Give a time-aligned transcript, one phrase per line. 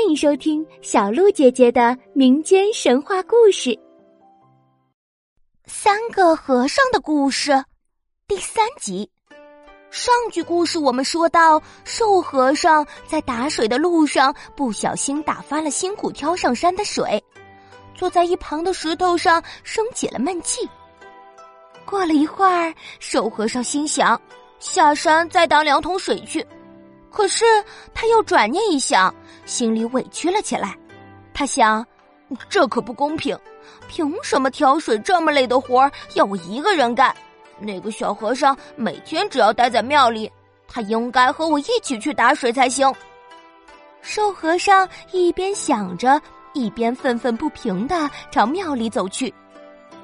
[0.00, 3.68] 欢迎收听小鹿姐姐的民间神话故事
[5.66, 7.50] 《三个和尚的故事》
[8.26, 9.10] 第三集。
[9.90, 17.22] 上句故事我们说到，瘦和尚在打水的路上不小心打翻了辛苦挑上山的水，
[17.94, 20.66] 坐在一旁的石头上生起了闷气。
[21.84, 24.18] 过了一会儿，瘦和尚心想
[24.60, 26.44] 下山再打两桶水去，
[27.10, 27.44] 可是
[27.92, 29.14] 他又转念一想。
[29.50, 30.78] 心里委屈了起来，
[31.34, 31.84] 他想，
[32.48, 33.36] 这可不公平，
[33.88, 37.12] 凭什么挑水这么累的活儿要我一个人干？
[37.58, 40.30] 那个小和尚每天只要待在庙里，
[40.68, 42.94] 他应该和我一起去打水才行。
[44.02, 46.22] 瘦和尚一边想着，
[46.52, 49.34] 一边愤愤不平的朝庙里走去。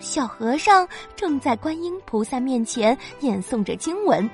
[0.00, 4.28] 小和尚正在观音菩萨面前念诵着经文，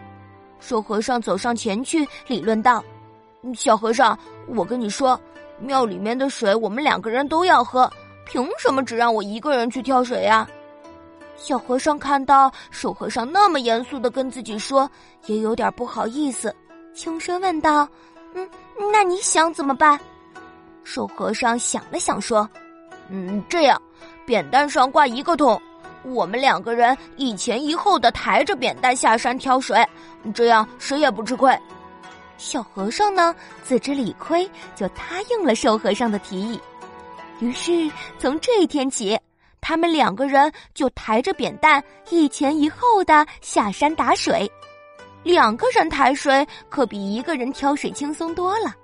[0.58, 2.84] 瘦和尚走上前去理论道。
[3.54, 4.18] 小和尚，
[4.48, 5.20] 我跟你说，
[5.58, 7.90] 庙里面的水我们两个人都要喝，
[8.24, 10.48] 凭什么只让我一个人去挑水呀？
[11.36, 14.90] 小和尚看到瘦和尚那么严肃的跟自己说，
[15.26, 16.54] 也有点不好意思，
[16.94, 17.86] 轻声问道
[18.34, 18.48] ：“嗯，
[18.90, 20.00] 那你想怎么办？”
[20.82, 22.48] 瘦和尚想了想说
[23.10, 23.80] ：“嗯，这样，
[24.24, 25.60] 扁担上挂一个桶，
[26.04, 29.84] 我们两个人一前一后的抬着扁担下山挑水，
[30.32, 31.54] 这样谁也不吃亏。”
[32.38, 36.60] 小和尚呢，自知理亏，就答应了瘦和尚的提议。
[37.40, 39.18] 于是从这一天起，
[39.60, 44.50] 他们两个人就抬着扁担，一前一后的下山打水。
[45.22, 48.74] 两个人抬水可比一个人挑水轻松多了，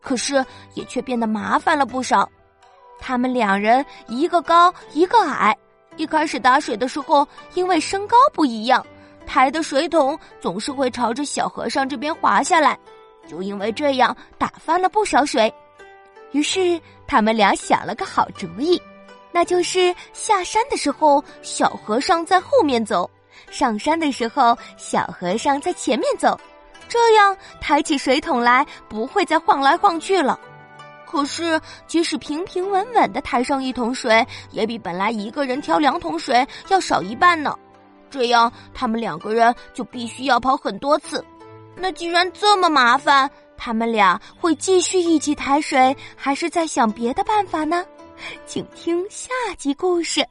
[0.00, 0.44] 可是
[0.74, 2.28] 也却变得麻烦了不少。
[2.98, 5.56] 他们两人一个高一个矮，
[5.96, 8.84] 一开始打水的时候，因为身高不一样，
[9.34, 12.78] 抬的水桶总是会朝着小和尚这边滑下来。
[13.26, 15.52] 就因为这样打翻了不少水，
[16.30, 18.80] 于是他们俩想了个好主意，
[19.32, 23.10] 那就是下山的时候小和尚在后面走，
[23.50, 26.38] 上山的时候小和尚在前面走，
[26.88, 30.38] 这样抬起水桶来不会再晃来晃去了。
[31.04, 37.58] 可是即使平平稳稳的抬上一桶水，也比本来一个人挑两桶水要少一半呢。
[38.14, 41.24] 这样他们两个人就必须要跑很多次。
[41.76, 47.84] 那既然这么麻烦，他们俩会继续一起抬水，还是在想别的办法呢？
[48.46, 50.24] 请听下集故事。